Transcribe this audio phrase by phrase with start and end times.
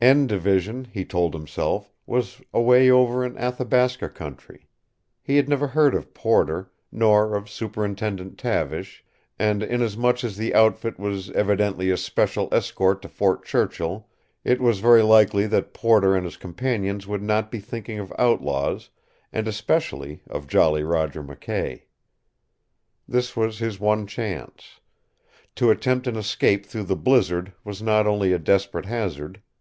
[0.00, 4.68] "N" Division, he told himself, was away over in the Athabasca country.
[5.20, 9.04] He had never heard of Porter, nor of Superintendent Tavish,
[9.40, 14.06] and inasmuch as the outfit was evidently a special escort to Fort Churchill
[14.44, 18.88] it was very likely that Porter and his companions would not be thinking of outlaws,
[19.32, 21.86] and especially of Jolly Roger McKay.
[23.08, 24.78] This was his one chance.
[25.56, 29.42] To attempt an escape through the blizzard was not only a desperate hazard.